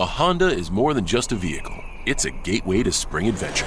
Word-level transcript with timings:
A 0.00 0.06
Honda 0.06 0.46
is 0.46 0.70
more 0.70 0.94
than 0.94 1.04
just 1.04 1.30
a 1.30 1.34
vehicle, 1.34 1.76
it's 2.06 2.24
a 2.24 2.30
gateway 2.30 2.82
to 2.82 2.90
spring 2.90 3.28
adventure. 3.28 3.66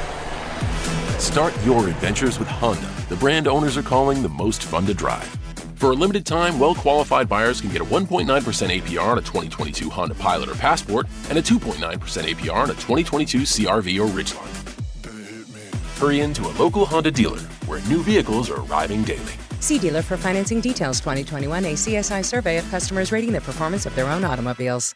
Start 1.19 1.53
your 1.63 1.87
adventures 1.87 2.39
with 2.39 2.47
Honda, 2.47 2.91
the 3.07 3.15
brand 3.17 3.47
owners 3.47 3.77
are 3.77 3.83
calling 3.83 4.23
the 4.23 4.29
most 4.29 4.63
fun 4.63 4.87
to 4.87 4.95
drive. 4.95 5.27
For 5.75 5.91
a 5.91 5.93
limited 5.93 6.25
time, 6.25 6.57
well 6.57 6.73
qualified 6.73 7.29
buyers 7.29 7.61
can 7.61 7.69
get 7.69 7.81
a 7.81 7.85
1.9% 7.85 8.25
APR 8.25 9.09
on 9.09 9.19
a 9.19 9.21
2022 9.21 9.91
Honda 9.91 10.15
Pilot 10.15 10.49
or 10.49 10.55
Passport 10.55 11.05
and 11.29 11.37
a 11.37 11.41
2.9% 11.43 11.75
APR 11.77 12.63
on 12.63 12.71
a 12.71 12.73
2022 12.73 13.41
CRV 13.41 14.03
or 14.03 14.09
Ridgeline. 14.09 15.99
Hurry 15.99 16.21
into 16.21 16.47
a 16.47 16.53
local 16.57 16.87
Honda 16.87 17.11
dealer 17.11 17.41
where 17.67 17.79
new 17.81 18.01
vehicles 18.01 18.49
are 18.49 18.59
arriving 18.61 19.03
daily. 19.03 19.33
See 19.59 19.77
dealer 19.77 20.01
for 20.01 20.17
financing 20.17 20.61
details 20.61 20.99
2021 20.99 21.63
ACSI 21.63 22.25
survey 22.25 22.57
of 22.57 22.67
customers 22.71 23.11
rating 23.11 23.33
the 23.33 23.41
performance 23.41 23.85
of 23.85 23.93
their 23.93 24.07
own 24.07 24.25
automobiles. 24.25 24.95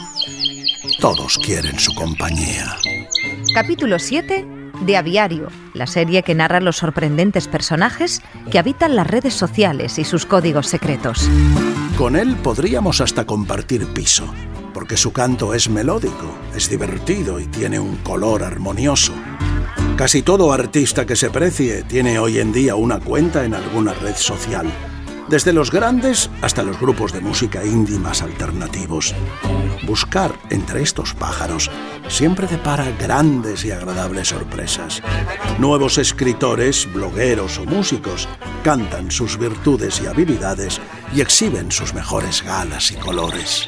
Todos 1.01 1.39
quieren 1.39 1.79
su 1.79 1.95
compañía. 1.95 2.77
Capítulo 3.55 3.97
7 3.97 4.45
de 4.81 4.97
Aviario, 4.97 5.47
la 5.73 5.87
serie 5.87 6.21
que 6.21 6.35
narra 6.35 6.61
los 6.61 6.77
sorprendentes 6.77 7.47
personajes 7.47 8.21
que 8.51 8.59
habitan 8.59 8.95
las 8.95 9.07
redes 9.07 9.33
sociales 9.33 9.97
y 9.97 10.03
sus 10.03 10.27
códigos 10.27 10.67
secretos. 10.67 11.27
Con 11.97 12.15
él 12.15 12.35
podríamos 12.35 13.01
hasta 13.01 13.25
compartir 13.25 13.87
piso, 13.87 14.31
porque 14.75 14.95
su 14.95 15.11
canto 15.11 15.55
es 15.55 15.69
melódico, 15.69 16.37
es 16.55 16.69
divertido 16.69 17.39
y 17.39 17.47
tiene 17.47 17.79
un 17.79 17.95
color 17.97 18.43
armonioso. 18.43 19.13
Casi 19.95 20.21
todo 20.21 20.53
artista 20.53 21.07
que 21.07 21.15
se 21.15 21.31
precie 21.31 21.81
tiene 21.81 22.19
hoy 22.19 22.37
en 22.37 22.53
día 22.53 22.75
una 22.75 22.99
cuenta 22.99 23.43
en 23.43 23.55
alguna 23.55 23.95
red 23.95 24.15
social, 24.15 24.71
desde 25.31 25.53
los 25.53 25.71
grandes 25.71 26.29
hasta 26.41 26.61
los 26.61 26.77
grupos 26.77 27.13
de 27.13 27.21
música 27.21 27.63
indie 27.63 27.97
alternativos. 28.21 29.15
Buscar 29.83 30.33
entre 30.49 30.81
estos 30.81 31.13
pájaros 31.13 31.71
siempre 32.09 32.47
depara 32.47 32.91
grandes 32.99 33.63
y 33.63 33.71
agradables 33.71 34.27
sorpresas. 34.27 35.01
Nuevos 35.57 35.97
escritores, 35.97 36.91
blogueros 36.93 37.57
o 37.59 37.65
músicos 37.65 38.27
cantan 38.61 39.09
sus 39.09 39.37
virtudes 39.37 40.01
y 40.01 40.07
habilidades 40.07 40.81
y 41.15 41.21
exhiben 41.21 41.71
sus 41.71 41.93
mejores 41.93 42.43
galas 42.43 42.91
y 42.91 42.95
colores. 42.95 43.67